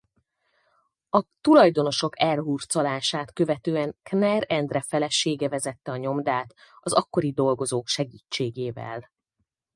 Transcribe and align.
A 1.09 1.23
tulajdonosok 1.41 2.19
elhurcolását 2.21 3.33
követően 3.33 3.97
Kner 4.03 4.45
Endre 4.47 4.81
felesége 4.81 5.49
vezette 5.49 5.91
a 5.91 5.97
nyomdát 5.97 6.53
az 6.79 6.93
akkori 6.93 7.31
dolgozók 7.31 7.87
segítségével. 7.87 9.07